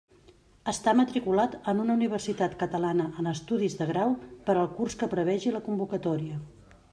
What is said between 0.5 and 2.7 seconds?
Estar matriculat en una universitat